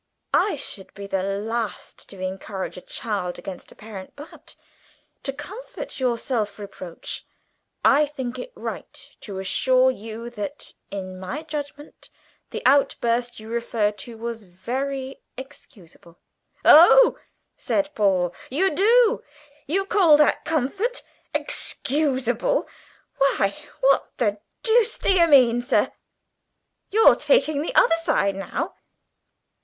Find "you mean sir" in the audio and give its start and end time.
25.13-25.91